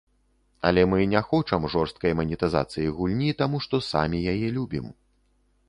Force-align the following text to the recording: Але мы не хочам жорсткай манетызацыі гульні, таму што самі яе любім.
Але 0.69 0.85
мы 0.93 0.99
не 1.11 1.21
хочам 1.33 1.67
жорсткай 1.73 2.17
манетызацыі 2.21 2.87
гульні, 2.97 3.29
таму 3.45 3.63
што 3.67 3.81
самі 3.91 4.25
яе 4.35 4.47
любім. 4.57 4.93